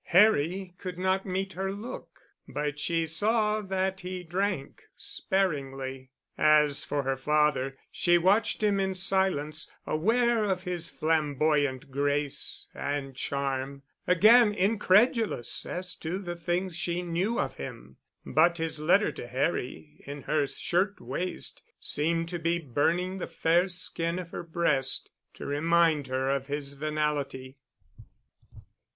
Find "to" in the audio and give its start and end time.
15.97-16.17, 19.11-19.27, 22.29-22.39, 25.35-25.45